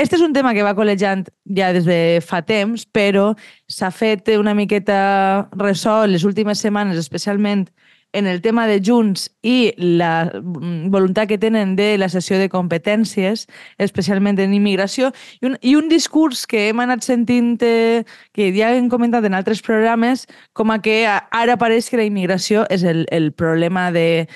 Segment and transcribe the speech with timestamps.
[0.00, 1.26] este és un tema que va col·legiant
[1.56, 3.34] ja des de fa temps, però
[3.68, 7.66] s'ha fet una miqueta ressò les últimes setmanes, especialment
[8.12, 13.46] en el tema de Junts i la voluntat que tenen de la sessió de competències,
[13.78, 18.72] especialment en immigració, i un, i un discurs que hem anat sentint, eh, que ja
[18.74, 23.04] hem comentat en altres programes, com a que ara pareix que la immigració és el,
[23.12, 24.26] el problema de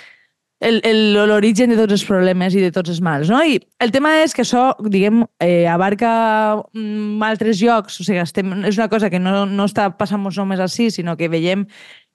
[0.64, 3.28] l'origen de tots els problemes i de tots els mals.
[3.32, 3.42] No?
[3.44, 6.12] I el tema és que això, diguem, eh, abarca
[6.72, 10.62] mm, altres llocs, o sigui, estem, és una cosa que no, no està passant només
[10.62, 11.66] així, sinó que veiem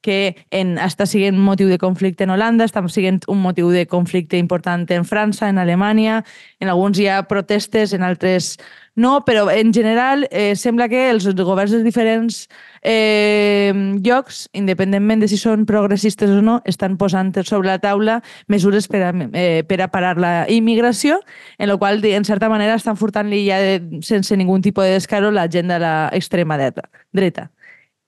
[0.02, 4.38] que en, està sent motiu de conflicte en Holanda, està sent un motiu de conflicte
[4.38, 6.24] important en França, en Alemanya,
[6.60, 8.58] en alguns hi ha protestes, en altres
[9.00, 12.40] no, però en general eh, sembla que els governs dels diferents
[12.84, 13.72] eh,
[14.04, 18.18] llocs, independentment de si són progressistes o no, estan posant sobre la taula
[18.52, 21.22] mesures per a, eh, per a parar la immigració,
[21.58, 25.32] en la qual, en certa manera, estan furtant-li ja de, sense ningun tipus de descaro
[25.32, 26.90] la gent de l'extrema dreta.
[27.14, 27.48] dreta.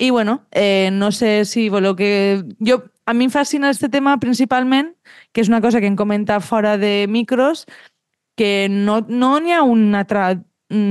[0.01, 2.43] I bueno, eh, no sé si voleu que...
[2.57, 4.95] Jo, a mi em fascina aquest tema principalment,
[5.29, 7.67] que és una cosa que hem comentat fora de micros,
[8.33, 10.41] que no n'hi no ha una tra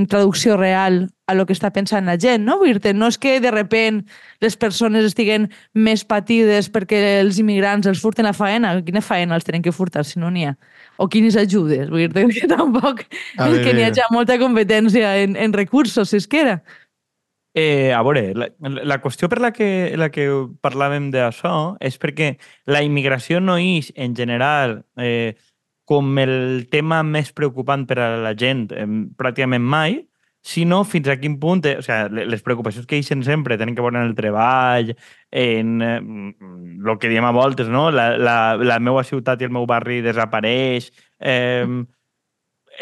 [0.06, 2.58] traducció real a lo que està pensant la gent, no?
[2.61, 4.03] Vull dir no és que de repent
[4.44, 8.77] les persones estiguen més patides perquè els immigrants els furten la faena.
[8.84, 10.55] Quina faena els tenen que furtar si no n'hi ha?
[10.98, 11.88] O quines ajudes?
[11.91, 13.03] Vull dir que tampoc
[13.38, 16.61] a és que n'hi ha molta competència en, en recursos, si és que era.
[17.53, 20.27] Eh, a veure, la, la qüestió per la que, la que
[20.62, 22.37] parlàvem d'això és perquè
[22.70, 25.34] la immigració no és, en general, eh,
[25.91, 28.87] com el tema més preocupant per a la gent eh,
[29.19, 29.98] pràcticament mai,
[30.41, 33.83] sinó fins a quin punt, eh, o sigui, les preocupacions que eixen sempre tenen que
[33.83, 34.95] veure en el treball,
[35.31, 37.91] en eh, que diem a voltes, no?
[37.91, 41.67] La, la, la meva ciutat i el meu barri desapareix, eh,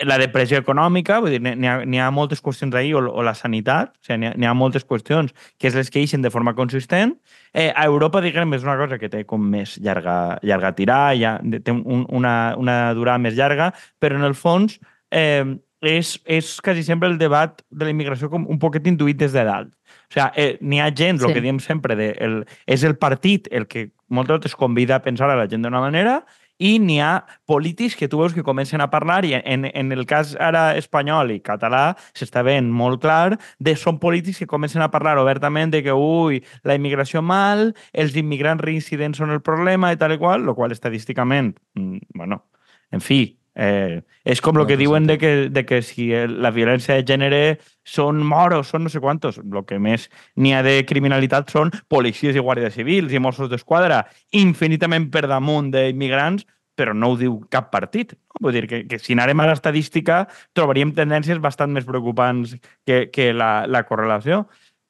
[0.06, 3.94] la depressió econòmica, vull dir, n'hi ha, ha moltes qüestions ahir, o, o la sanitat,
[3.96, 7.16] o sigui, n'hi ha, ha moltes qüestions que és les que eixen de forma consistent.
[7.52, 11.38] Eh, a Europa, diguem, és una cosa que té com més llarga, llarga tirar, ja,
[11.64, 14.78] té un, una, una durada més llarga, però en el fons
[15.10, 15.44] eh,
[15.80, 19.44] és, és quasi sempre el debat de la immigració com un poquet intuït des de
[19.46, 19.70] dalt.
[20.08, 21.28] O sigui, eh, n'hi ha gent, sí.
[21.28, 25.04] el que diem sempre, de, el, és el partit el que moltes vegades convida a
[25.04, 26.22] pensar a la gent d'una manera
[26.58, 30.04] i n'hi ha polítics que tu veus que comencen a parlar i en, en el
[30.06, 34.90] cas ara espanyol i català s'està veient molt clar de són polítics que comencen a
[34.90, 39.98] parlar obertament de que ui, la immigració mal, els immigrants reincidents són el problema i
[40.00, 42.44] tal i qual, el qual estadísticament, mm, bueno,
[42.90, 46.94] en fi, Eh, és com el que diuen de que, de que si la violència
[46.94, 47.40] de gènere
[47.82, 49.40] són moros, són no sé quantos.
[49.42, 50.06] El que més
[50.38, 54.04] n'hi ha de criminalitat són policies i guàrdies civils i Mossos d'Esquadra
[54.38, 56.46] infinitament per damunt d'immigrants,
[56.78, 58.14] però no ho diu cap partit.
[58.14, 58.46] No?
[58.46, 60.22] Vull dir que, que si anàrem a l'estadística
[60.54, 62.54] trobaríem tendències bastant més preocupants
[62.86, 64.44] que, que la, la correlació.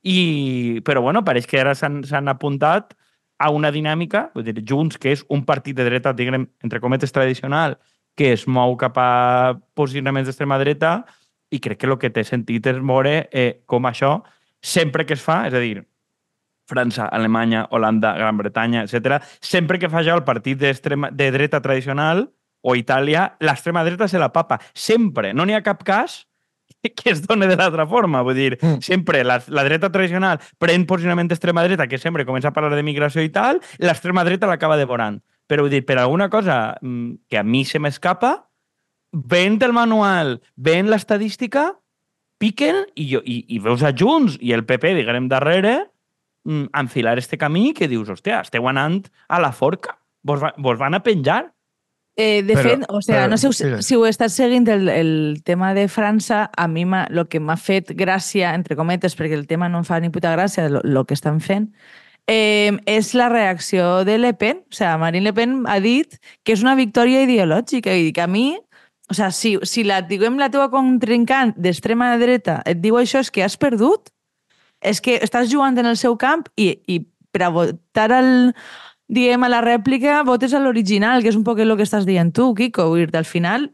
[0.04, 2.92] I, però bueno, pareix que ara s'han apuntat
[3.38, 7.14] a una dinàmica, vull dir, Junts, que és un partit de dreta, diguem, entre cometes,
[7.14, 7.78] tradicional,
[8.18, 9.10] que es mou cap a
[9.78, 11.04] posicionaments d'extrema dreta
[11.54, 14.18] i crec que el que té sentit és veure eh, com això,
[14.60, 15.84] sempre que es fa, és a dir,
[16.68, 19.22] França, Alemanya, Holanda, Gran Bretanya, etc.
[19.40, 22.26] Sempre que fa això el partit de dreta tradicional
[22.60, 24.58] o Itàlia, l'extrema dreta se la papa.
[24.74, 25.32] Sempre.
[25.32, 26.26] No n'hi ha cap cas
[26.82, 28.20] que es doni de l'altra forma.
[28.26, 28.82] Vull dir, mm.
[28.84, 32.84] sempre la, la dreta tradicional pren posicionament d'extrema dreta, que sempre comença a parlar de
[32.84, 35.22] migració i tal, l'extrema dreta l'acaba devorant.
[35.48, 38.48] Però vull dir, per alguna cosa mm, que a mi se m'escapa,
[39.12, 41.72] ven el manual, ven l'estadística,
[42.38, 45.90] piquen i, jo, i, i veus a Junts i el PP, diguem, darrere,
[46.44, 50.78] mm, enfilar este camí que dius, hòstia, esteu anant a la forca, vos, va, vos
[50.78, 51.46] van a penjar.
[52.18, 54.88] Eh, de però, fet, o sea, però, no sé si, si ho estàs seguint el,
[54.90, 55.12] el
[55.46, 59.68] tema de França, a mi el que m'ha fet gràcia, entre cometes, perquè el tema
[59.68, 61.70] no em fa ni puta gràcia, el que estan fent,
[62.28, 64.62] eh, és la reacció de Le Pen.
[64.68, 67.96] O sigui, Marine Le Pen ha dit que és una victòria ideològica.
[67.96, 68.52] I que a mi,
[69.08, 73.32] o sigui, si, si la, diguem, la teva contrincant d'extrema dreta et diu això, és
[73.32, 74.12] que has perdut.
[74.78, 77.00] És que estàs jugant en el seu camp i, i
[77.34, 78.52] per a votar el,
[79.10, 82.30] diguem, a la rèplica, votes a l'original, que és un poc el que estàs dient
[82.30, 83.72] tu, dir al final,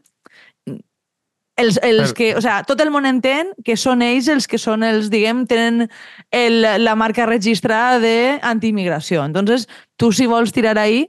[1.55, 4.83] els, els que, o sea, tot el món entén que són ells els que són
[4.83, 5.87] els, diguem, tenen
[6.35, 9.23] el, la marca registrada d'antiimmigració.
[9.23, 11.05] Entonces, tu si vols tirar ahí,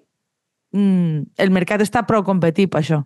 [0.72, 3.02] mm, el mercat està prou competit per això.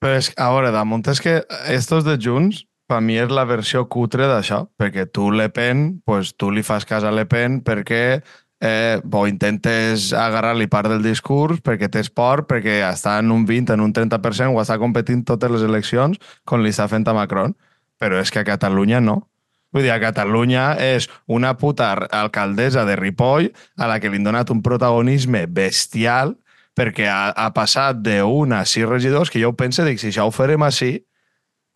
[0.00, 3.84] Però és, a veure, damunt és que estos de Junts, per mi és la versió
[3.86, 8.22] cutre d'això, perquè tu Le Pen, pues, tu li fas cas a Le Pen perquè
[8.60, 13.74] eh, o intentes agarrar-li part del discurs perquè tens por, perquè està en un 20,
[13.74, 17.56] en un 30%, o està competint totes les eleccions com li està fent a Macron.
[18.00, 19.28] però és que a Catalunya no.
[19.72, 24.24] Vull dir, a Catalunya és una puta alcaldessa de Ripoll a la que li han
[24.24, 26.32] donat un protagonisme bestial
[26.74, 30.32] perquè ha, ha passat d'un a sis regidors que jo penso, dic, si això ho
[30.32, 31.04] farem així,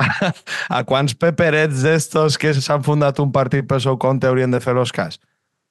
[0.79, 4.75] a quants peperets d'estos que s'han fundat un partit pel seu compte haurien de fer
[4.75, 5.21] los cas?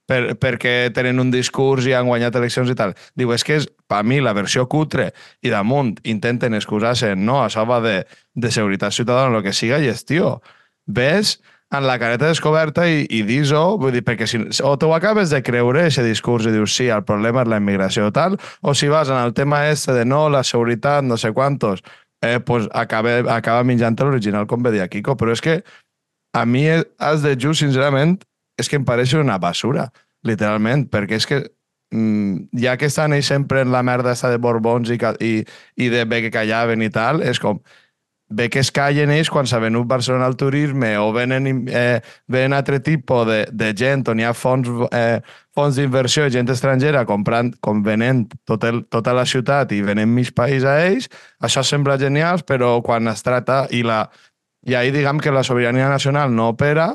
[0.03, 2.91] Per, perquè tenen un discurs i han guanyat eleccions i tal.
[3.15, 5.13] Diu, és que és, per mi, la versió cutre.
[5.39, 8.01] I damunt intenten excusar-se, no, això va de,
[8.35, 10.41] de seguretat ciutadana el que siga, i és, tio,
[10.85, 11.37] ves
[11.73, 15.41] en la careta descoberta i, i dis-ho, vull dir, perquè si, o tu acabes de
[15.41, 19.09] creure aquest discurs i dius sí, el problema és la immigració tal, o si vas
[19.09, 21.81] en el tema este de no, la seguretat, no sé quantos,
[22.21, 25.63] eh, pues acaba, acaba menjant l'original, com ve dir Kiko, però és que
[26.33, 28.21] a mi has de just, sincerament,
[28.59, 29.89] és que em pareix una basura,
[30.23, 31.39] literalment, perquè és que
[31.91, 35.33] mm, ja que estan ells sempre en la merda esta de Borbons i, i,
[35.77, 37.59] i de bé que callaven i tal, és com,
[38.33, 42.01] bé que es callen ells quan s'ha venut Barcelona al turisme o venen, eh,
[42.31, 45.19] venen altre tipus de, de gent on hi ha fons, eh,
[45.53, 50.33] fons d'inversió gent estrangera comprant, com venent tot el, tota la ciutat i venent mig
[50.33, 51.09] país a ells,
[51.43, 54.07] això sembla genial, però quan es trata i la
[54.63, 56.93] i ahir diguem que la sobirania nacional no opera,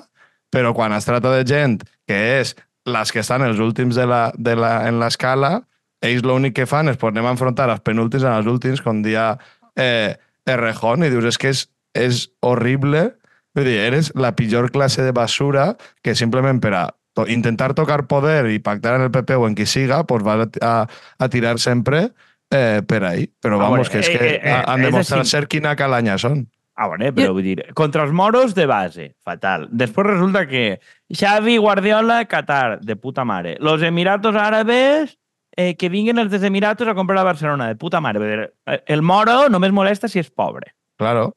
[0.55, 2.55] però quan es tracta de gent que és
[2.89, 5.59] les que estan els últims de la, de la, en l'escala,
[6.05, 9.33] ells l'únic que fan és poder enfrontar els penúltims en els últims, com dia
[9.77, 10.17] eh,
[10.49, 11.67] Errejón i dius, és que és,
[11.99, 13.11] és horrible.
[13.57, 15.73] Vull dir, eres la pitjor classe de basura
[16.05, 16.87] que simplement per a
[17.19, 20.47] to intentar tocar poder i pactar en el PP o en qui siga, pues vas
[20.47, 20.75] a, a,
[21.19, 22.13] a tirar sempre
[22.51, 23.27] eh, per ahí.
[23.43, 26.47] Però Ah, vamos, que és eh, que eh, eh, han demostrat ser quina calanya són.
[26.79, 29.65] Ah, bueno, però vull dir, contra els moros de base, fatal.
[29.75, 30.79] Després resulta que
[31.11, 33.57] Xavi, Guardiola, Qatar, de puta mare.
[33.59, 35.17] Los Emiratos Árabes,
[35.57, 38.53] eh, que vinguin els dels Emiratos a comprar a Barcelona, de puta mare.
[38.71, 40.71] Eh, el moro només molesta si és pobre.
[41.03, 41.33] Claro.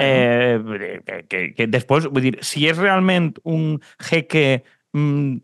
[0.00, 0.56] Eh,
[1.04, 4.62] que, que, que després, vull dir, si és realment un jeque
[4.96, 5.36] mm,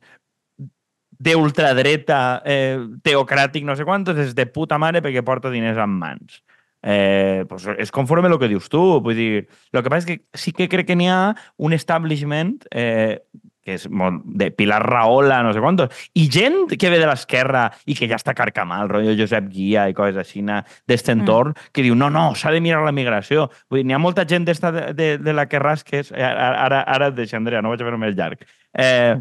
[1.29, 6.41] d'ultradreta, eh, teocràtic, no sé quantos, és de puta mare perquè porta diners en mans.
[6.83, 8.83] Eh, pues és conforme el que dius tu.
[9.01, 9.31] Vull dir,
[9.73, 13.23] el que passa és que sí que crec que n'hi ha un establishment eh,
[13.63, 17.69] que és molt de Pilar Rahola, no sé quantos, i gent que ve de l'esquerra
[17.87, 21.71] i que ja està carcamal, rotllo Josep Guia i coses així d'este entorn, mm.
[21.71, 23.47] que diu, no, no, s'ha de mirar la migració.
[23.71, 26.83] Vull dir, n'hi ha molta gent d'esta de, de, de la que rasques, eh, ara,
[26.83, 28.43] ara, et deixo, Andrea, no vaig a fer més llarg,
[28.75, 29.15] eh,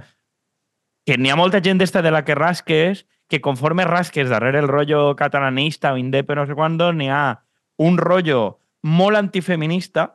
[1.05, 4.67] que n'hi ha molta gent d'esta de la que rasques que conforme rasques darrere el
[4.67, 7.45] rotllo catalanista o indepe no sé quando, n'hi ha
[7.81, 8.41] un rotllo
[8.87, 10.11] molt antifeminista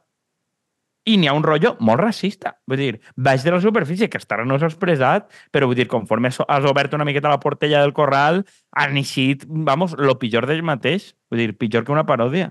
[1.07, 2.57] i n'hi ha un rotllo molt racista.
[2.67, 5.87] Vull dir, baix de la superfície, que hasta ara no s'ha expressat, però vull dir,
[5.87, 8.43] conforme has obert una miqueta la portella del corral,
[8.75, 11.13] han eixit, vamos, lo pitjor d'ell mateix.
[11.31, 12.51] Vull dir, pitjor que una paròdia.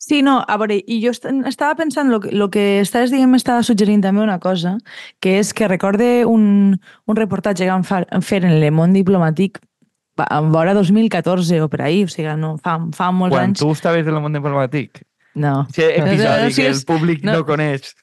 [0.00, 3.30] Sí, no, a veure, i jo est estava pensant, lo que, lo que estaves dient
[3.30, 4.78] m'estava suggerint també una cosa,
[5.20, 7.84] que és que recorde un, un reportatge que vam
[8.24, 9.69] fer en Le Monde Diplomàtic va-
[10.18, 13.60] en vora 2014 o per ahir, o sigui, no, fa, fa molts Quan anys.
[13.60, 15.02] tu estaves en el món diplomàtic,
[15.34, 15.60] No.
[15.70, 17.46] aquest episodi No, no, no que el públic no, no.
[17.46, 17.94] coneix.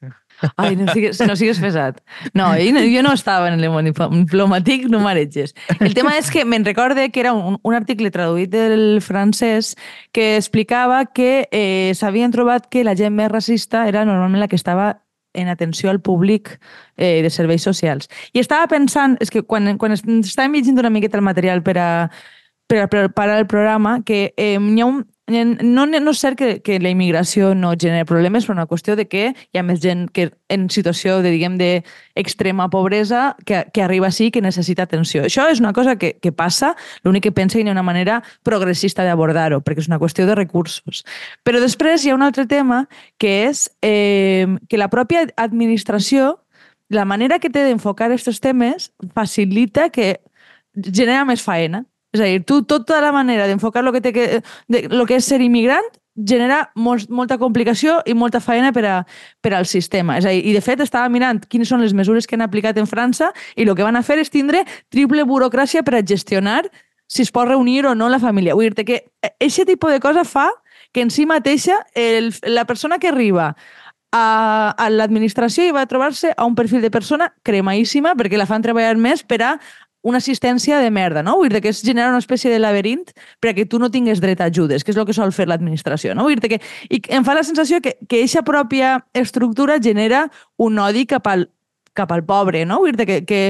[0.55, 1.97] Ai, no sigues, no sigues pesat.
[2.37, 5.55] No, jo no, jo no estava en el món diplomàtic, no m'aretges.
[5.79, 9.73] El tema és que me'n recorde que era un, un article traduït del francès
[10.13, 14.55] que explicava que eh, s'havien trobat que la gent més racista era normalment la que
[14.61, 15.01] estava
[15.37, 16.57] en atenció al públic
[16.97, 18.09] eh, de serveis socials.
[18.33, 21.77] I estava pensant, és que quan, quan est- estàvem llegint una miqueta el material per
[21.77, 21.89] a,
[22.67, 26.49] per a preparar el programa, que eh, hi ha un, no, no és cert que,
[26.63, 30.05] que la immigració no genera problemes, però una qüestió de que hi ha més gent
[30.15, 35.25] que en situació de, diguem, d'extrema pobresa que, que arriba així que necessita atenció.
[35.27, 38.21] Això és una cosa que, que passa, l'únic que pensa que hi ha una manera
[38.47, 41.03] progressista d'abordar-ho, perquè és una qüestió de recursos.
[41.43, 42.85] Però després hi ha un altre tema
[43.19, 46.37] que és eh, que la pròpia administració,
[46.87, 50.21] la manera que té d'enfocar aquests temes facilita que
[50.87, 51.83] genera més faena.
[52.15, 55.17] És a dir, tu tota la manera d'enfocar lo que, té que, de, lo que
[55.19, 55.85] és ser immigrant
[56.17, 58.95] genera molt, molta complicació i molta feina per, a,
[59.41, 60.17] per al sistema.
[60.17, 62.77] És a dir, I de fet estava mirant quines són les mesures que han aplicat
[62.81, 66.63] en França i el que van a fer és tindre triple burocràcia per a gestionar
[67.07, 68.55] si es pot reunir o no la família.
[68.55, 70.49] Vull dir que aquest tipus de cosa fa
[70.91, 73.55] que en si mateixa el, la persona que arriba
[74.11, 78.63] a, a l'administració i va trobar-se a un perfil de persona cremaíssima perquè la fan
[78.63, 79.51] treballar més per a
[80.07, 81.35] una assistència de merda, no?
[81.41, 83.03] Vull dir que és generar una espècie de laberint
[83.43, 86.27] perquè tu no tingues dret a ajudes, que és el que sol fer l'administració, no?
[86.27, 86.61] Vull dir que
[86.93, 91.49] i em fa la sensació que que eixa pròpia estructura genera un odi cap al,
[91.93, 92.79] cap al pobre, no?
[92.83, 93.41] Vull dir que, que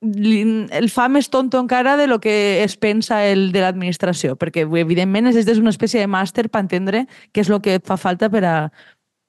[0.00, 5.28] el fa més tonto encara de lo que es pensa el de l'administració, perquè evidentment
[5.28, 8.56] és d'una espècie de màster per entendre què és el que fa falta per a,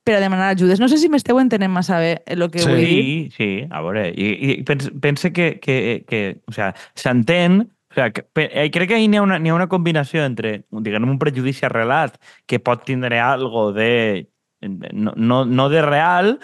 [0.04, 0.80] per a demanar ajudes.
[0.80, 2.68] No sé si m'esteu entenent massa bé el que Sí.
[2.70, 2.88] vull dir.
[2.96, 7.94] Sí, sí, a veure, i, i pense, pense que, que, que o sea, s'entén, o
[7.94, 11.20] sea, que, eh, crec que n'hi ha, una, n'hi ha una combinació entre, diguem, un
[11.20, 12.18] prejudici arrelat
[12.48, 14.28] que pot tindre algo de
[14.62, 16.36] no, no, no de real,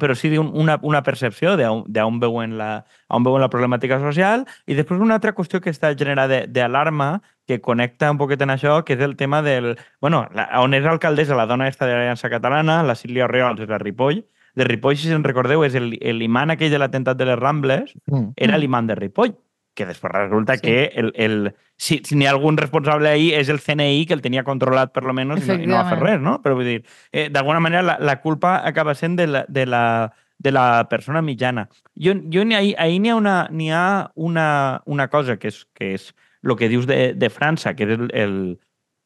[0.00, 4.74] però sí d'una una percepció d'on d'on veuen, la, on veuen la problemàtica social i
[4.74, 8.92] després una altra qüestió que està generada d'alarma que connecta un poquet en això, que
[8.92, 9.78] és el tema del...
[10.04, 13.70] Bueno, la, on és alcaldessa la dona esta de l'Aliança Catalana, la Sílvia Oriols és
[13.72, 14.20] la Ripoll,
[14.58, 18.34] de Ripoll, si se'n recordeu, és el- l'imant aquell de l'atemptat de les Rambles, Mm.
[18.36, 19.32] era l'imant de Ripoll,
[19.74, 20.60] que després resulta Sí.
[20.66, 24.20] que el, el, si, si n'hi ha algun responsable ahí és el CNI que el
[24.20, 26.42] tenia controlat per lo menos i no, i no va fer res, no?
[26.42, 30.12] Però vull dir, eh, d'alguna manera la, la culpa acaba sent de la, de la,
[30.36, 31.68] de la persona mitjana.
[31.96, 35.94] Jo, jo ha, ahir n'hi ha, una, n'hi ha una, una cosa que és, que
[35.94, 36.12] és
[36.50, 38.36] el que dius de, de França, que és el, el,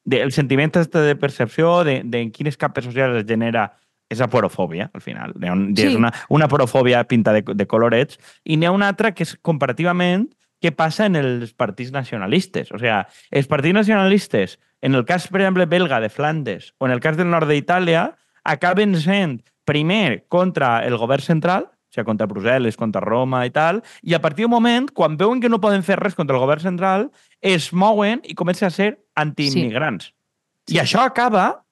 [0.05, 3.71] de, el sentiment este de percepció de, de en quines capes socials es genera
[4.13, 5.33] és aporofòbia, al final.
[5.41, 5.87] Hi ha un, Sí.
[5.89, 9.37] És una, una aporofòbia pinta de, de colorets, i n'hi ha una altra que és
[9.41, 10.29] comparativament
[10.63, 12.71] què passa en els partits nacionalistes.
[12.71, 12.93] O sigui,
[13.33, 17.17] els partits nacionalistes, en el cas, per exemple, belga de Flandes o en el cas
[17.17, 18.13] del nord d'Itàlia,
[18.45, 23.83] acaben sent primer contra el govern central, o sigui, contra Brussel·les, contra Roma i tal,
[24.03, 26.65] i a partir d'un moment, quan veuen que no poden fer res contra el govern
[26.65, 30.13] central, es mouen i comencen a ser antiimmigrants.
[30.67, 30.77] Sí.
[30.77, 31.67] I això acaba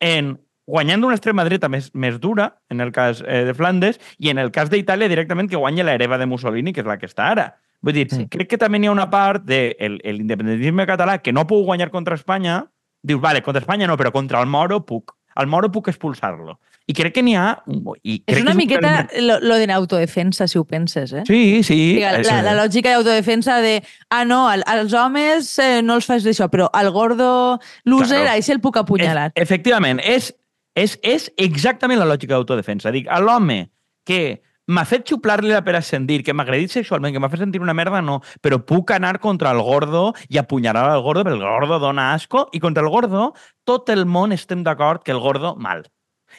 [0.00, 0.36] en
[0.66, 4.38] guanyant una extrema dreta més, més dura, en el cas eh, de Flandes, i en
[4.38, 7.48] el cas d'Itàlia directament que guanya l'hereva de Mussolini, que és la que està ara.
[7.82, 8.28] Vull dir, Sí.
[8.30, 11.64] crec que també n'hi ha una part de el, el independentisme català que no puc
[11.66, 12.66] guanyar contra Espanya,
[13.02, 15.16] dius, vale, contra Espanya no, però contra el Moro puc.
[15.36, 16.58] El Moro puc expulsar-lo.
[16.90, 17.62] I crec que n'hi ha...
[18.02, 21.22] I És crec una que miqueta clarament- lo, lo de l'autodefensa, si ho penses, eh?
[21.28, 21.78] Sí, sí.
[22.02, 23.76] La, és- la, la lògica d'autodefensa de
[24.10, 28.42] ah, no, al, als homes eh, no els fas d'això, però al gordo loser, Claro.
[28.42, 29.30] sí el puc apunyalar.
[29.34, 30.32] És, efectivament, és,
[30.74, 32.90] és, és exactament la lògica d'autodefensa.
[32.90, 33.70] Dic, l'home
[34.04, 37.62] que m'ha fet xuplar-li la per ascendir, que m'ha agredit sexualment, que m'ha fet sentir
[37.62, 38.20] una merda, no.
[38.42, 42.48] Però puc anar contra el gordo i apunyalar al gordo, perquè el gordo dona asco,
[42.52, 43.32] i contra el gordo
[43.68, 45.86] tot el món estem d'acord que el gordo mal.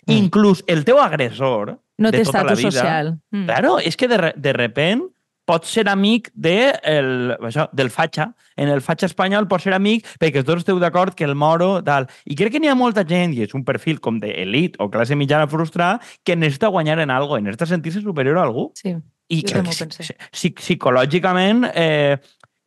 [0.07, 0.17] Mm.
[0.17, 3.11] Inclús el teu agressor no de té tota la estatus social.
[3.31, 3.45] Mm.
[3.45, 5.05] Claro, és que de, de repent
[5.45, 8.29] pots ser amic de el, això, del fatxa.
[8.55, 12.07] En el fatxa espanyol pots ser amic perquè tots esteu d'acord que el moro, tal.
[12.25, 15.15] I crec que n'hi ha molta gent, i és un perfil com d'elit o classe
[15.19, 18.69] mitjana frustrada, que necessita guanyar en algo, i necessita sentir-se superior a algú.
[18.79, 18.95] Sí.
[19.33, 20.03] I Jo crec també ho que pensé.
[20.03, 21.67] psi- psi- psicològicament...
[21.73, 22.17] Eh,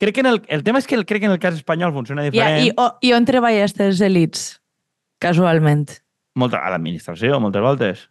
[0.00, 1.92] crec que en el, el tema és que el, crec que en el cas espanyol
[1.94, 2.66] funciona diferent.
[2.66, 4.58] i, o, I on treballa aquestes elites?
[5.22, 5.86] Casualment.
[6.36, 8.02] Molta, a l'administració, moltes voltes.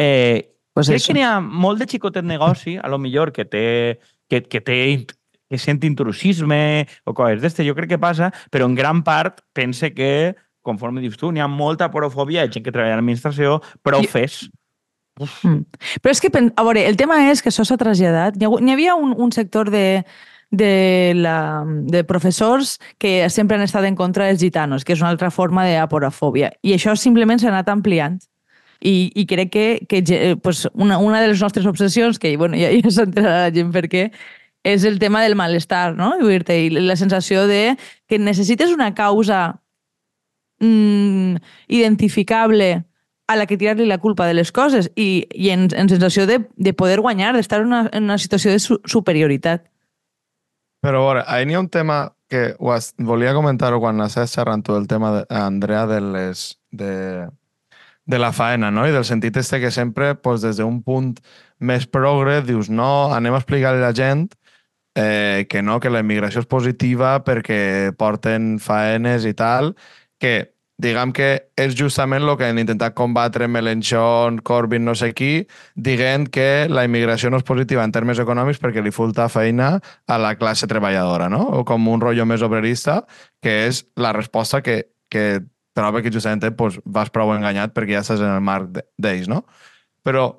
[0.00, 1.10] Eh, Pues crec eso.
[1.10, 3.98] que n'hi ha molt de xicotet negoci, a lo millor, que té,
[4.28, 4.78] que, que té
[5.52, 9.92] que sent intrusisme o coses d'este, jo crec que passa, però en gran part pense
[9.92, 10.32] que,
[10.64, 14.46] conforme dius tu, n'hi ha molta porofòbia, gent que treballa a l'administració, profes.
[15.20, 15.66] Mm.
[16.00, 18.40] Però és que, a veure, el tema és que això s'ha traslladat.
[18.40, 20.06] N'hi havia un, un sector de,
[20.48, 25.12] de, la, de professors que sempre han estat en contra dels gitanos, que és una
[25.12, 26.54] altra forma d'aporafòbia.
[26.64, 28.22] I això simplement s'ha anat ampliant.
[28.82, 32.58] I, i crec que, que ge- pues una, una de les nostres obsessions, que bueno,
[32.58, 34.08] ja, ja s'entrarà la gent per què,
[34.66, 36.16] és el tema del malestar, no?
[36.18, 37.76] I la sensació de
[38.10, 39.62] que necessites una causa
[40.60, 41.36] mm,
[41.68, 42.84] identificable
[43.28, 46.42] a la que tirar-li la culpa de les coses i, i en, en sensació de,
[46.56, 49.64] de poder guanyar, d'estar en una, en una situació de su, superioritat.
[50.82, 54.64] Però a veure, ahir n'hi ha un tema que has, volia comentar-ho quan estàs xerrant
[54.66, 56.58] tu, el tema, de, Andrea, de les...
[56.72, 57.28] De,
[58.06, 58.86] de la faena, no?
[58.86, 61.14] I del sentit este que sempre, pues, des d'un punt
[61.58, 64.28] més progre, dius, no, anem a explicar a la gent
[64.94, 69.74] eh, que no, que la immigració és positiva perquè porten faenes i tal,
[70.20, 71.28] que diguem que
[71.60, 76.84] és justament el que han intentat combatre Melenchon, Corbyn, no sé qui, dient que la
[76.88, 79.76] immigració no és positiva en termes econòmics perquè li falta feina
[80.08, 81.44] a la classe treballadora, no?
[81.60, 83.02] O com un rotllo més obrerista,
[83.42, 84.82] que és la resposta que,
[85.12, 85.44] que
[85.76, 89.28] trobo que justament pues, vas prou enganyat perquè ja estàs en el marc de- d'ells,
[89.28, 89.44] no?
[90.04, 90.36] Però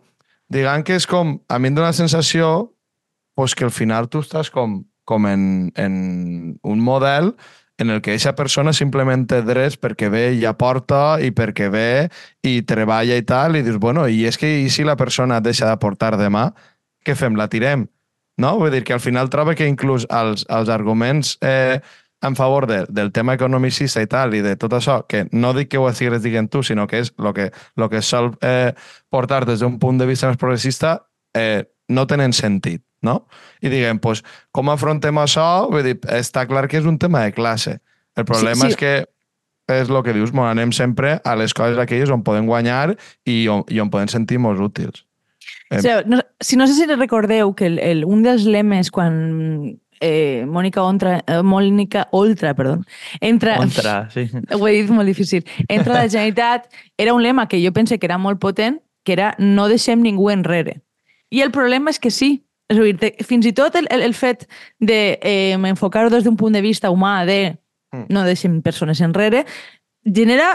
[0.51, 2.73] diguem que és com, a mi em dóna la sensació
[3.35, 7.33] pues, que al final tu estàs com, com en, en un model
[7.81, 11.87] en el que aquesta persona simplement té drets perquè ve i aporta i perquè ve
[12.45, 15.65] i treballa i tal, i dius, bueno, i és que i si la persona deixa
[15.65, 16.51] d'aportar demà,
[17.03, 17.35] què fem?
[17.35, 17.87] La tirem?
[18.37, 18.55] No?
[18.61, 21.81] Vull dir que al final trobo que inclús els, els arguments eh,
[22.23, 25.73] en favor de, del tema economicista i tal, i de tot això, que no dic
[25.73, 28.73] que ho estigues dient tu, sinó que és el que, lo que sol eh,
[29.11, 30.95] portar des d'un punt de vista més progressista,
[31.35, 33.25] eh, no tenen sentit, no?
[33.61, 34.23] I diguem, pues,
[34.55, 35.67] com afrontem això?
[35.71, 37.81] Vull dir, està clar que és un tema de classe.
[38.15, 38.73] El problema sí.
[38.73, 38.93] és que
[39.71, 43.47] és el que dius, mos anem sempre a les coses aquelles on podem guanyar i
[43.51, 45.05] on, i on podem sentir-nos útils.
[45.71, 49.79] O sigui, no, si no sé si recordeu que el, el, un dels lemes quan
[50.03, 52.75] eh, Mònica Oltra, eh, Mònica Oltra, perdó,
[53.22, 53.55] entra...
[53.57, 54.27] Contra, sí.
[54.53, 55.45] Ho he dit molt difícil.
[55.67, 56.67] Entra la Generalitat,
[56.98, 60.29] era un lema que jo pense que era molt potent, que era no deixem ningú
[60.29, 60.81] enrere.
[61.31, 62.43] I el problema és que sí.
[62.72, 64.45] És a dir, te- fins i tot el, el, el fet
[64.79, 67.57] de eh, des d'un punt de vista humà de
[67.93, 68.07] Mm.
[68.10, 69.43] no deixem persones enrere,
[70.03, 70.48] genera,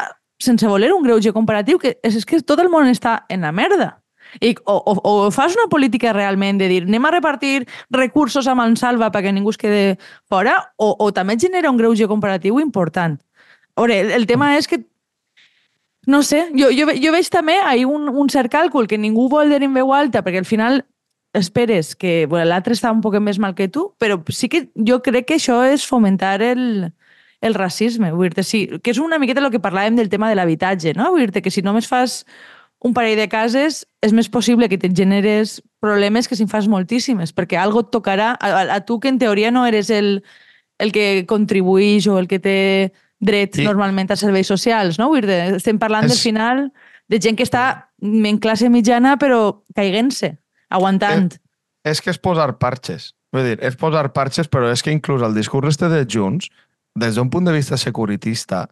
[0.43, 3.53] sense voler, un greuge comparatiu que és, és que tot el món està en la
[3.53, 4.03] merda.
[4.41, 8.57] I, o, o, o fas una política realment de dir anem a repartir recursos a
[8.59, 9.97] mansalva perquè ningú es quede
[10.29, 13.19] fora o, o també et genera un greuge comparatiu important.
[13.75, 14.83] A veure, el, el tema és que
[16.09, 19.51] no sé, jo, jo, jo veig també ahir un, un cert càlcul que ningú vol
[19.53, 20.83] dir en veu alta perquè al final
[21.37, 25.03] esperes que bueno, l'altre està un poc més mal que tu, però sí que jo
[25.05, 26.93] crec que això és fomentar el,
[27.41, 28.13] el racisme.
[28.13, 31.13] Vull dir sí, que és una miqueta el que parlàvem del tema de l'habitatge, no?
[31.15, 32.25] Vull dir que si només fas
[32.81, 36.69] un parell de cases, és més possible que te generes problemes que si en fas
[36.71, 40.23] moltíssimes, perquè algo et tocarà a, a, a tu que en teoria no eres el,
[40.79, 45.09] el que contribuïx o el que té dret I- normalment a serveis socials, no?
[45.11, 46.69] Vull dir, estem parlant És- del final
[47.09, 50.37] de gent que està en classe mitjana però caiguent-se,
[50.71, 51.33] aguantant.
[51.83, 53.15] És que és posar parxes.
[53.33, 56.47] Vull dir, és posar parxes, però és que inclús el discurs este de Junts,
[56.95, 58.69] des d'un punt de vista securitista,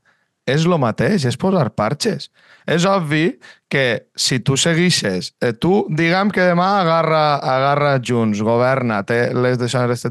[0.46, 2.30] és el mateix, és posar parxes.
[2.66, 3.36] És obvi
[3.70, 9.58] que si tu seguixes, eh, tu, diguem que demà agarra, agarra Junts, governa, té les
[9.58, 10.02] deixades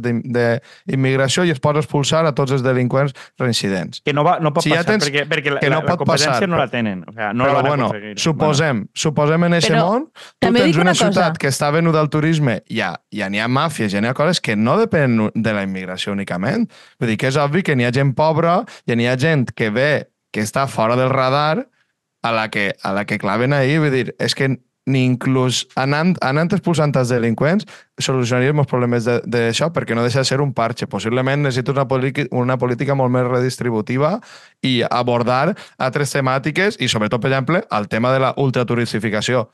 [0.87, 4.01] d'immigració i es pot expulsar a tots els delinqüents reincidents.
[4.05, 5.89] Que no, va, no pot Si ja passar, tens- perquè, perquè la, que no la,
[5.93, 7.03] la competència passar, no la tenen.
[7.07, 8.15] O sea, no Però la van bueno, aconseguir.
[8.19, 11.05] suposem, suposem en aquest món, tu també tens una, una cosa.
[11.11, 14.41] ciutat que està venuda al turisme, ja, ja n'hi ha màfies, ja n'hi ha coses
[14.43, 16.67] que no depenen de la immigració únicament.
[16.99, 19.69] Vull dir que és obvi que n'hi ha gent pobra i n'hi ha gent que
[19.71, 19.91] ve,
[20.35, 21.69] que està fora del radar,
[22.25, 23.79] a la que, a la que claven ahir.
[23.79, 24.49] Vull dir, és que
[24.85, 27.65] ni inclús anant, anant expulsant els delinqüents
[28.01, 30.89] solucionaríem els problemes d'això perquè no deixa de ser un parche.
[30.89, 31.85] Possiblement necessites una,
[32.43, 34.19] una política molt més redistributiva
[34.61, 39.47] i abordar altres temàtiques i sobretot, per exemple, el tema de la ultraturistificació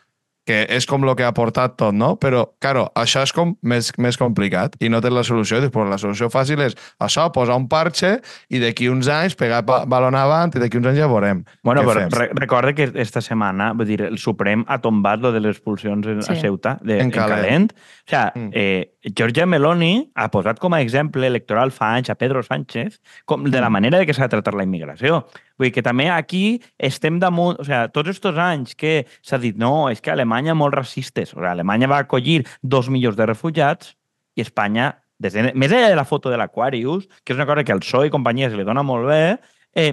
[0.45, 2.15] que és com el que ha portat tot, no?
[2.19, 5.57] Però, claro, això és com més, més complicat i no té la solució.
[5.59, 9.61] I després, la solució fàcil és això, posar un parche i d'aquí uns anys pegar
[9.63, 12.09] ba- balon avant i d'aquí uns anys ja veurem Bueno, què però fem.
[12.17, 16.07] re recorde que esta setmana, vull dir, el Suprem ha tombat lo de les expulsions
[16.07, 16.33] en, Sí.
[16.33, 17.41] a Ceuta, de, En en, calent.
[17.41, 17.71] calent.
[18.07, 18.49] O sea, Mm.
[18.53, 23.43] eh, Giorgia Meloni ha posat com a exemple electoral fa anys a Pedro Sánchez com
[23.43, 23.73] de la Mm.
[23.73, 25.27] manera de que s'ha de tractar la immigració.
[25.61, 27.59] Vull dir que també aquí estem damunt...
[27.61, 31.35] O sea, tots aquests anys que s'ha dit no, és que Alemanya molt racistes.
[31.35, 33.93] O sea, Alemanya va acollir dos milions de refugiats
[34.33, 37.61] i Espanya, des de, més enllà de la foto de l'Aquarius, que és una cosa
[37.67, 39.37] que al PSOE i companyia se li dona molt bé,
[39.77, 39.91] eh,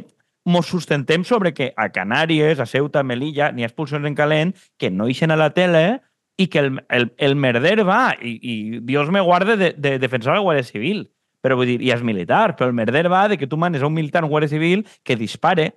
[0.49, 4.55] mos sustentem sobre que a Canàries, a Ceuta, a Melilla, n'hi ha expulsions en calent
[4.81, 5.99] que no ixen a la tele
[6.41, 10.33] i que el, el, el merder va, i, i Dios me guarde de, de defensar
[10.33, 11.11] la Guàrdia Civil,
[11.49, 13.89] però vull dir, i és militar, però el merder va de que tu manes a
[13.89, 15.71] un militar en Guàrdia Civil que dispare,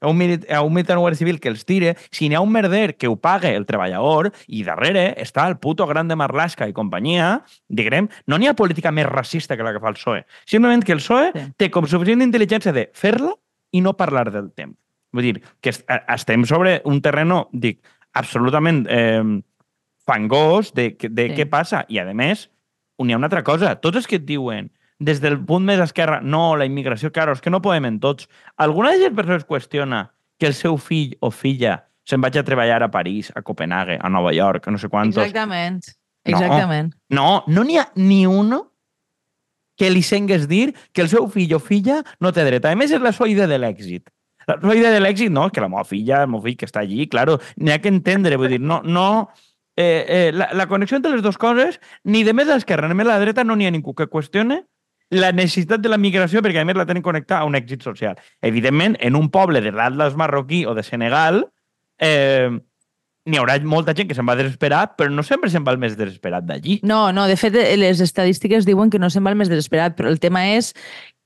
[0.00, 2.52] a un, a un militar en Guàrdia Civil que els tire, si n'hi ha un
[2.52, 6.74] merder que ho pague el treballador, i darrere està el puto gran de Marlaska i
[6.76, 10.22] companyia, diguem, no n'hi ha política més racista que la que fa el PSOE.
[10.46, 11.44] Simplement que el PSOE Sí.
[11.56, 13.32] té com suficient intel·ligència de fer-la
[13.72, 14.76] i no parlar del temps.
[15.12, 17.80] Vull dir, que est estem sobre un terreno, dic,
[18.14, 19.22] absolutament eh,
[20.06, 21.34] fangós de, de Sí.
[21.40, 21.84] què passa.
[21.88, 22.50] I, a més,
[23.00, 23.74] n'hi ha una altra cosa.
[23.80, 27.42] Tots els que et diuen des del punt més esquerra, no, la immigració, claro, és
[27.44, 28.30] que no podem en tots.
[28.56, 30.06] Alguna de les persones qüestiona
[30.38, 34.08] que el seu fill o filla se'n vagi a treballar a París, a Copenhague, a
[34.08, 35.22] Nova York, a no sé quantos.
[35.24, 35.82] Exactament.
[36.26, 36.32] No.
[36.32, 36.94] Exactament.
[37.10, 38.72] No, no n'hi ha ni uno
[39.76, 42.64] que li sengues dir que el seu fill o filla no té dret.
[42.64, 44.08] A més, és la seva idea de l'èxit.
[44.46, 46.80] La seva idea de l'èxit, no, que la meva filla, el meu fill que està
[46.86, 49.28] allí, claro, n'hi ha que entendre, vull dir, no, no,
[49.76, 52.94] eh, eh, la, la connexió entre les dues coses, ni de més a l'esquerra ni
[52.94, 54.62] de més a la dreta no n'hi ha ningú que qüestione
[55.10, 58.16] la necessitat de la migració perquè a més la tenen connectada a un èxit social.
[58.42, 61.44] Evidentment, en un poble de l'Atlas marroquí o de Senegal,
[62.02, 62.50] eh,
[63.26, 65.96] n'hi haurà molta gent que se'n va desesperar, però no sempre se'n va el més
[65.98, 66.78] desesperat d'allí.
[66.86, 69.96] No, no, de fet, eh, les estadístiques diuen que no se'n va el més desesperat,
[69.98, 70.72] però el tema és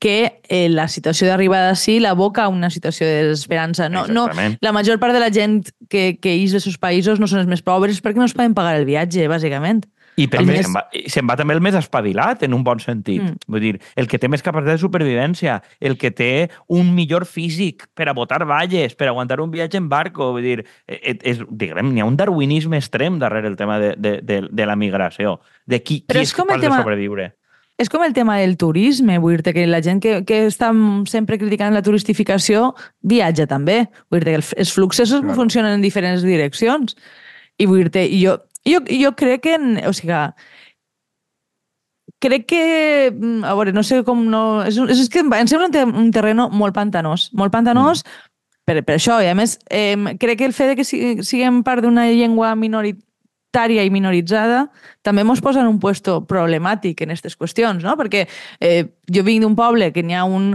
[0.01, 3.91] que eh, la situació d'arribada sí l'aboca a una situació de desesperança.
[3.93, 5.61] No, no, la major part de la gent
[5.93, 8.57] que, que ix dels seus països no són els més pobres perquè no es poden
[8.57, 9.85] pagar el viatge, bàsicament.
[10.21, 10.61] I per El més...
[10.67, 13.23] se'n va, i se'n va també el més espavilat, en un bon sentit.
[13.23, 13.39] Mm.
[13.49, 17.87] Vull dir, el que té més capacitat de supervivència, el que té un millor físic
[17.97, 20.33] per a botar valles, per aguantar un viatge en barco.
[20.37, 24.19] Vull dir, eh, és, diguem, n'hi ha un darwinisme extrem darrere el tema de, de,
[24.23, 27.29] de, de la migració, de qui, Però qui és és capaç tema- de sobreviure.
[27.81, 30.69] és com el tema del turisme, vull dir que la gent que, que està
[31.09, 33.87] sempre criticant la turistificació viatja també.
[34.11, 35.35] Vull dir que els- els fluxos Claro.
[35.35, 36.93] funcionen en diferents direccions.
[37.57, 40.19] I vull dir jo, jo, jo crec que, o sigui,
[42.21, 44.63] crec que, mm, a veure, no sé com no...
[44.69, 48.19] És, és que em sembla un, te, un terreno molt pantanós, molt pantanós mm.
[48.69, 51.63] per, per això, i a més, eh, crec que el fet de que si- siguem
[51.67, 54.67] part d'una llengua minoritària i minoritzada
[55.03, 57.97] també ens posa en un puesto problemàtic en aquestes qüestions, no?
[57.97, 58.27] Perquè
[58.61, 60.53] eh, jo vinc d'un poble que n'hi ha un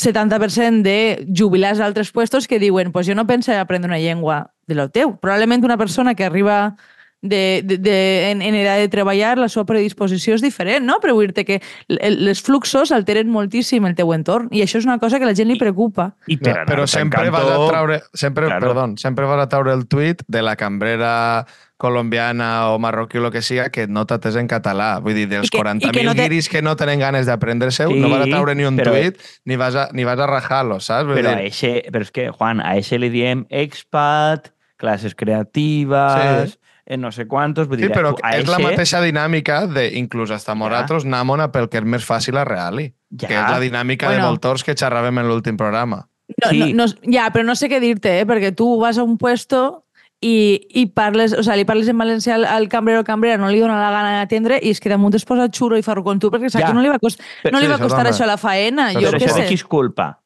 [0.00, 4.74] 70% de jubilats d'altres puestos que diuen pues jo no penso aprendre una llengua de
[4.74, 5.18] lo teu.
[5.20, 6.76] Probablement una persona que arriba
[7.22, 10.96] de, de, de, en, en edat de treballar, la seva predisposició és diferent, no?
[11.02, 14.86] Però vull dir que el- els fluxos alteren moltíssim el teu entorn i això és
[14.88, 16.14] una cosa que a la gent li preocupa.
[16.26, 18.66] I per No, anar però al sempre vas a traure, sempre, Claro.
[18.68, 23.32] perdó, sempre vas a traure el tuit de la cambrera colombiana o marroquí o el
[23.32, 24.98] que siga que no t'atès en català.
[25.00, 27.26] Vull dir, dels I que- i 40.000 que no te- guiris que no tenen ganes
[27.26, 30.18] d'aprendre-se, Sí, no vas a traure ni un però- tuit ni vas a, ni vas
[30.18, 31.06] a rajar-lo, saps?
[31.06, 35.14] Vull Però, a dir, eixe, però és que, Juan, a eixe li diem expat, classes
[35.14, 36.58] creatives, Sí.
[36.90, 37.68] Eh, no sé quantos...
[37.70, 41.40] Vull Sí, dir, però a és la eixe- mateixa dinàmica de, inclús hasta nosaltres, anàmon
[41.44, 42.88] a pel que és més fàcil a reali.
[43.14, 43.28] Ja.
[43.28, 44.24] Que és la dinàmica Bueno.
[44.24, 46.08] de voltors que xerràvem en l'últim programa.
[46.42, 46.72] No, Sí.
[46.74, 48.26] no, no, ja, però no sé què dir-te, eh?
[48.26, 49.84] perquè tu vas a un puesto
[50.20, 53.48] i, i parles, o sea, li parles en valencià al, al cambrero o cambrera, no
[53.48, 56.18] li dona la gana d'atendre i és que damunt es posa xurro i farro con
[56.20, 56.68] tu perquè saps Ja.
[56.68, 58.90] que no li va, cost, no li sí, va això costar això a la faena.
[58.92, 59.46] Però Jo Però això de sé.
[59.48, 60.20] qui és culpa?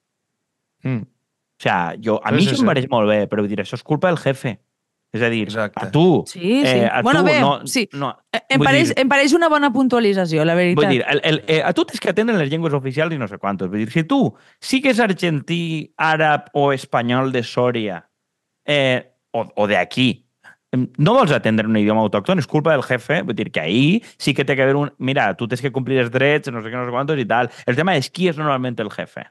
[0.83, 1.03] Mm.
[1.03, 2.61] O sea, jo, a Sí, mi sí, això sí.
[2.63, 4.59] em pareix molt bé, però vull dir, això és culpa del jefe.
[5.15, 5.79] És a dir, Exacte.
[5.87, 6.25] a tu.
[6.27, 6.73] Sí, sí.
[6.81, 7.85] Eh, a bueno, tu, bé, no, sí.
[7.95, 10.83] no, Eh, Em pareix, dir- em pareix una bona puntualització, la veritat.
[10.83, 13.29] Vull dir, el, el, eh, a tu tens que atendre les llengües oficials i no
[13.31, 13.71] sé quantos.
[13.71, 18.01] Vull dir, si tu sigues argentí, àrab o espanyol de Sòria
[18.67, 20.27] eh, o, o de aquí,
[20.73, 23.23] em, no vols atendre un idioma autòcton, és culpa del jefe.
[23.23, 24.91] Vull dir que ahí sí que té que haver un...
[24.99, 27.51] Mira, tu tens que complir els drets, no sé què, no sé quantos i tal.
[27.67, 29.29] El tema és qui és normalment el jefe.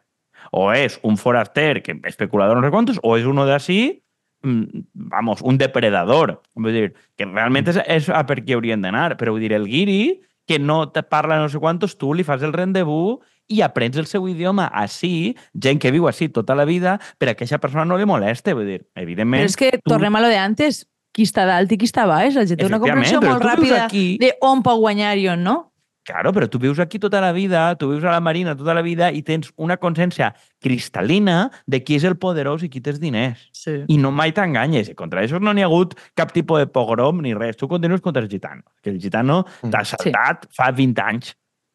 [0.51, 4.02] O és un foraster, que especulador no sé quantos, o és uno d'ací,
[4.43, 6.41] vamos, un depredador.
[6.55, 9.15] Vull dir, que realment és, és a per qui haurien d'anar.
[9.17, 12.43] Però vull dir, el guiri, que no te parla no sé quantos, tu li fas
[12.43, 13.19] el rendezvous
[13.51, 17.33] i aprens el seu idioma així, gent que viu així tota la vida, per a
[17.33, 18.53] que aquesta persona no li moleste.
[18.55, 19.43] Vull dir, evidentment...
[19.43, 20.85] Però és que tu- tornem a lo de antes.
[21.13, 22.33] Qui està dalt i qui està baix.
[22.33, 25.72] La gent té una comprensió molt ràpida aquí- de on pot guanyar i on no.
[26.03, 28.81] Claro, però tu vius aquí tota la vida, tu vius a la Marina tota la
[28.83, 32.99] vida i tens una consciència cristal·lina de qui és el poderós i qui té els
[32.99, 33.45] diners.
[33.55, 33.77] Sí.
[33.87, 34.89] I no mai t'enganyes.
[34.91, 37.55] I contra això no n'hi ha hagut cap tipus de pogrom ni res.
[37.55, 38.63] Tu continues contra el gitano.
[38.81, 39.69] Que el gitano Mm.
[39.71, 41.33] t'ha saltat fa 20 anys.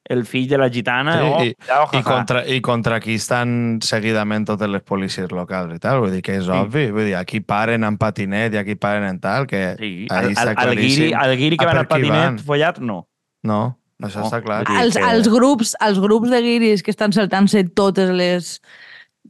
[0.09, 1.19] El fill de la gitana...
[1.19, 5.75] Sí, oh, i- ja, I contra, I contra qui estan seguidament totes les policies locals
[5.75, 6.01] i tal.
[6.01, 6.51] Vull dir que és Sí.
[6.51, 6.91] obvi.
[6.91, 10.43] Vull dir, aquí paren en patinet i aquí paren en tal, que Sí, el, està
[10.43, 12.39] el, el, guiri, claríssim el guiri que a va per al patinet van.
[12.39, 13.07] follat, no.
[13.45, 14.65] No, això No, està clar.
[14.81, 18.61] Els, que- els, grups, els grups de guiris que estan saltant-se totes les,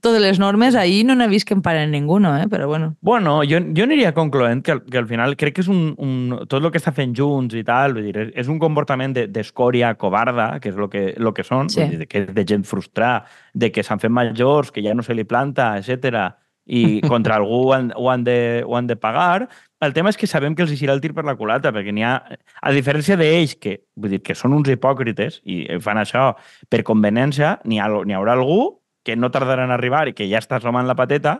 [0.00, 2.46] totes les normes, ahir no n'he vist que en paren ningú, eh?
[2.48, 2.94] però bueno.
[3.00, 6.62] Bueno, jo, jo aniria concloent que, que al final crec que és un, un, tot
[6.62, 9.94] el que està fent Junts i tal, vull dir, és, és un comportament de- d'escòria
[9.96, 11.80] covarda, que és el que, lo que són, Sí.
[11.80, 15.02] vull dir, que és de gent frustrada, de que s'han fet majors, que ja no
[15.02, 16.34] se li planta, etc
[16.68, 19.48] i contra algú ho han, ho, han de, ho han de pagar.
[19.80, 22.04] El tema és que sabem que els eixirà el tir per la culata, perquè n'hi
[22.04, 22.14] ha,
[22.60, 26.32] a diferència d'ells, que, vull dir, que són uns hipòcrites i fan això
[26.68, 30.42] per conveniència, n'hi ha, n'hi haurà algú que no tardarà en arribar i que ja
[30.42, 31.38] està assomant la pateta,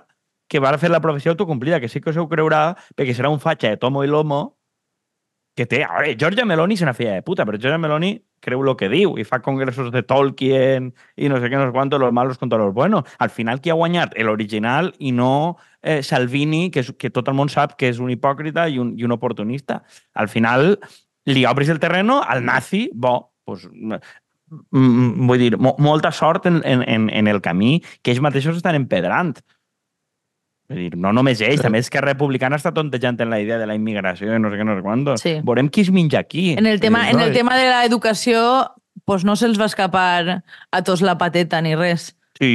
[0.48, 3.42] que va fer la professió autocomplida, que sí que us ho creurà, perquè serà un
[3.42, 4.57] fatxa de tomo i lomo,
[5.58, 5.82] que té...
[5.82, 8.12] A veure, Giorgia Meloni és una filla de puta, però Giorgia Meloni
[8.44, 11.74] creu el que diu i fa congressos de Tolkien i no sé què, no sé
[11.74, 13.08] quantos, los malos contra los buenos.
[13.18, 14.14] Al final, qui ha guanyat?
[14.22, 18.12] L'original i no eh, Salvini, que, és, que tot el món sap que és un
[18.14, 19.82] hipòcrita i un, i un oportunista.
[20.14, 20.76] Al final,
[21.28, 23.16] li obris el terreno al nazi, bo,
[23.48, 28.62] pues, mm, vull dir, mo molta sort en, en, en el camí que ells mateixos
[28.62, 29.42] estan empedrant.
[30.68, 33.76] Dir, no només ells, també és que Republicana està tontejant en la idea de la
[33.78, 35.06] immigració i no sé què, no sé quant.
[35.16, 35.32] Sí.
[35.46, 36.50] Veurem qui es menja aquí.
[36.60, 38.42] En el tema, en el tema de l'educació,
[39.08, 42.10] pues no se'ls va escapar a tots la pateta ni res.
[42.38, 42.52] Sí,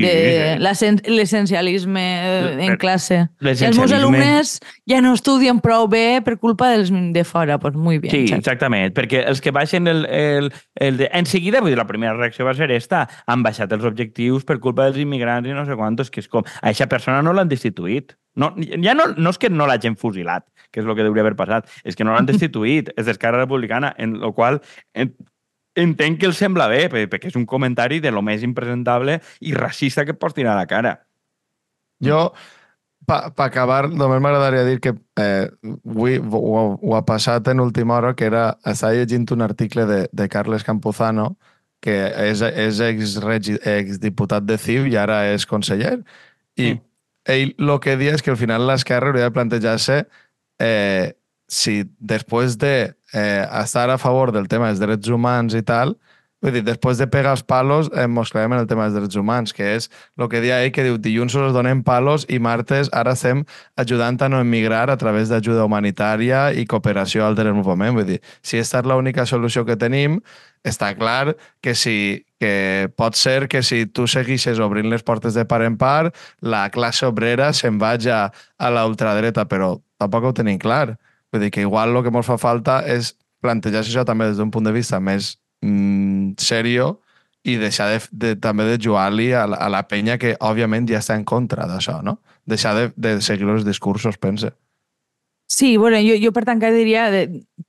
[0.64, 3.18] l'essencialisme eh, en classe.
[3.44, 4.54] Els meus alumnes
[4.90, 7.60] ja no estudien prou bé per culpa dels de fora.
[7.60, 8.40] Pues muy bien, Sí, xato.
[8.40, 11.10] exactament, perquè els que baixen el, el, el de...
[11.12, 13.08] En seguida, vull dir, la primera reacció va ser esta.
[13.28, 16.48] Han baixat els objectius per culpa dels immigrants i no sé quantos, que és com...
[16.62, 18.16] A aquesta persona no l'han destituït.
[18.40, 21.36] No, ja no, no és que no l'hagin fusilat, que és el que hauria haver
[21.38, 24.62] passat, és que no l'han destituït, és d'Esquerra Republicana, en el qual
[24.96, 25.12] en,
[25.76, 30.06] entenc que els sembla bé, perquè és un comentari de lo més impresentable i racista
[30.06, 30.98] que et pots tirar a la cara.
[32.04, 32.34] Jo,
[33.08, 37.98] per pa acabar, només m'agradaria dir que eh, avui ho, ho ha passat en última
[37.98, 41.34] hora, que era, estava llegint un article de, de Carles Campuzano
[41.84, 41.98] que
[42.30, 45.98] és, és ex exdiputat de CIV i ara és conseller.
[46.56, 46.82] I Mm.
[47.34, 50.06] ell el que dia és que al final l'esquerra hauria de plantejar-se
[50.60, 51.14] eh,
[51.54, 52.74] si després de
[53.14, 55.94] eh, estar a favor del tema dels drets humans i tal,
[56.44, 59.20] vull dir, després de pegar els palos, eh, mos clavem en el tema dels drets
[59.20, 59.88] humans, que és
[60.20, 63.46] el que dia ell, que diu dilluns us donem palos i martes ara estem
[63.80, 67.96] ajudant a no emigrar a través d'ajuda humanitària i cooperació al desenvolupament.
[67.96, 70.20] Vull dir, si aquesta és l'única solució que tenim,
[70.68, 75.46] està clar que si que pot ser que si tu seguixes obrint les portes de
[75.48, 76.12] part en part,
[76.42, 78.26] la classe obrera se'n vagi a,
[78.60, 80.98] a la ultradreta, però tampoc ho tenim clar.
[81.34, 84.52] Vull dir que igual el que ens fa falta és plantejar-se això també des d'un
[84.54, 85.34] punt de vista més
[85.66, 87.00] mm, serio
[87.44, 91.02] i deixar de, de, també de jugar-li a, la- a la penya que, òbviament, ja
[91.02, 92.20] està en contra d'això, no?
[92.48, 94.54] Deixar de, de seguir els discursos, pense.
[95.52, 97.26] Sí, bueno, jo, jo per tant que diria de,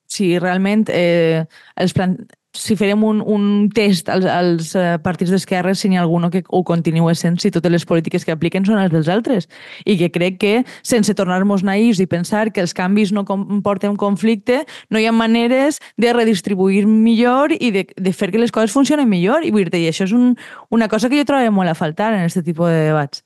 [0.07, 1.44] si realment eh,
[1.77, 2.14] els plan...
[2.54, 6.44] si farem un, un test als, als eh, partits d'esquerres si n'hi ha alguno que
[6.48, 9.48] ho continua sent, si totes les polítiques que apliquen són les dels altres.
[9.84, 10.54] I que crec que,
[10.86, 15.82] sense tornar-nos naïs i pensar que els canvis no comporten conflicte, no hi ha maneres
[15.98, 19.44] de redistribuir millor i de, de fer que les coses funcionen millor.
[19.44, 20.34] I, dir i això és un,
[20.70, 23.24] una cosa que jo trobo molt a faltar en aquest tipus de debats.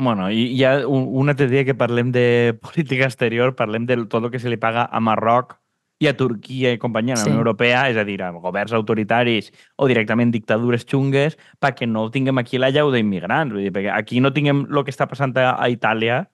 [0.00, 4.24] Bueno, i ja un, un altre dia que parlem de política exterior, parlem de tot
[4.24, 5.58] el que se li paga a Marroc
[6.02, 7.30] i a Turquia i companyia, a la Sí.
[7.30, 12.38] Unió Europea, és a dir, a governs autoritaris o directament dictadures xungues, perquè no tinguem
[12.42, 13.54] aquí la llau d'immigrants.
[13.54, 16.24] Vull dir, perquè aquí no tinguem el que està passant a, a Itàlia,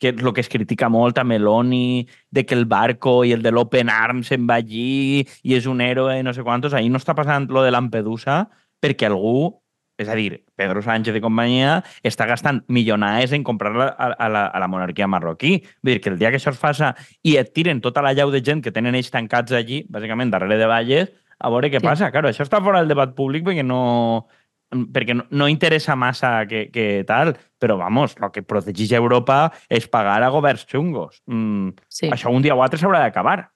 [0.00, 3.42] que és el que es critica molt a Meloni, de que el barco i el
[3.42, 6.74] de l'Open Arms se'n va allí i és un héroe i no sé quantos.
[6.74, 8.50] Ahí no està passant lo de Lampedusa
[8.82, 9.62] perquè algú,
[9.98, 14.46] és a dir, Pedro Sánchez i companyia, està gastant milionades en comprar-la a, a, la,
[14.46, 15.60] a la monarquia marroquí.
[15.82, 18.32] Vull dir que el dia que això es faça i et tiren tota la llau
[18.34, 21.86] de gent que tenen ells tancats allí, bàsicament darrere de valles, a veure què Sí.
[21.86, 22.10] passa.
[22.10, 24.26] Claro, això està fora del debat públic perquè no
[24.74, 29.86] perquè no, no interessa massa que, que tal, però vamos, el que protegeix Europa és
[29.86, 31.22] pagar a governs xungos.
[31.26, 32.08] Mm, Sí.
[32.10, 33.52] això un dia o altre s'haurà d'acabar.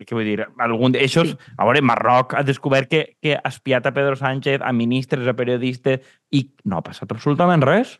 [0.00, 0.46] Què vull dir?
[0.58, 1.36] Algun, això, Sí.
[1.58, 5.34] a veure, Marroc ha descobert que, que ha espiat a Pedro Sánchez, a ministres, a
[5.36, 6.00] periodistes,
[6.32, 7.98] i no ha passat absolutament res.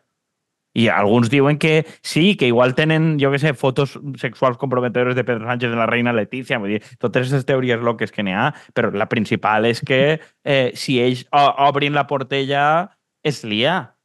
[0.73, 5.25] I alguns diuen que sí, que igual tenen, jo que sé, fotos sexuals comprometedores de
[5.25, 8.53] Pedro Sánchez de la reina Letícia, vull dir, totes aquestes teories loques que n'hi ha,
[8.73, 12.93] però la principal és que eh, si ells obrin la portella,
[13.27, 13.97] es lia.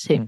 [0.00, 0.22] Sí.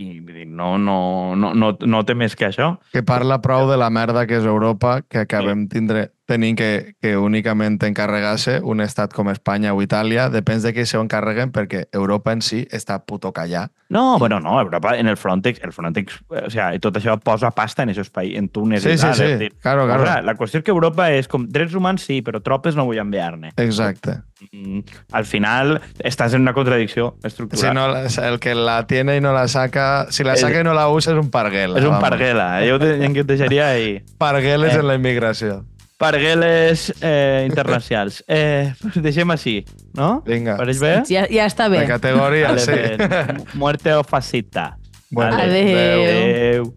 [0.00, 2.78] I vull dir, no, no, no, no, no té més que això.
[2.96, 7.12] Que parla prou de la merda que és Europa, que acabem tindre, tenint que, que
[7.20, 12.32] únicament encarregar-se un estat com Espanya o Itàlia, depèn de qui s'ho encarreguen, perquè Europa
[12.32, 13.68] en si està puto callar.
[13.92, 17.82] No, bueno, no, Europa en el Frontex, el Frontex, o sea, tot això posa pasta
[17.84, 20.06] en esos països, en Túnez Sí, i sí, sí, és dir, claro, claro.
[20.08, 22.96] Ara, la qüestió és que Europa és com drets humans sí, però tropes no vull
[23.02, 23.52] enviar-ne.
[23.60, 24.22] Exacte.
[24.50, 24.80] Mm,
[25.12, 27.74] al final estàs en una contradicció Si estructural.
[27.76, 30.72] no, la- el que la tiene y no la saca, si la saca y no
[30.74, 31.78] la usa és un parguela.
[31.78, 32.60] és un parguela.
[32.66, 34.02] Jo te, jo et deixaria ahí.
[34.18, 34.78] Pargueles Eh.
[34.80, 35.64] en la immigració.
[36.02, 38.22] Pargueles eh, internacionals.
[38.32, 39.56] Eh, pues deixem així,
[39.94, 40.22] no?
[40.26, 40.56] Vinga.
[40.58, 40.94] Pareix bé?
[41.10, 41.82] Ja, ja està bé.
[41.84, 42.72] De categoria, Vale, sí.
[42.72, 43.36] bé.
[43.60, 44.72] Muerte o fascista.
[45.10, 45.62] Bueno, Vale.
[45.62, 46.02] Adeu.
[46.02, 46.72] Adeu.